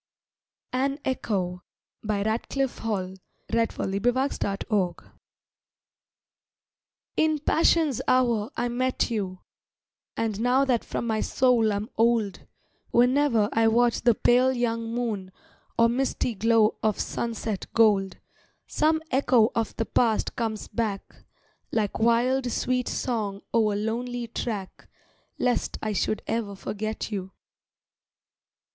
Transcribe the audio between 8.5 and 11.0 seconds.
I met you, And now that